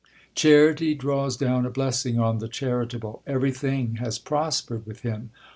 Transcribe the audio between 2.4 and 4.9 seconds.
charitable, everything has prospered